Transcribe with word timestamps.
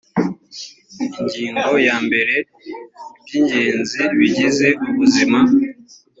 ingingo 1.19 1.73
yambere 1.87 2.35
iby 3.23 3.33
ingenzi 3.37 4.01
bigize 4.17 4.67
ubuzima 4.87 5.39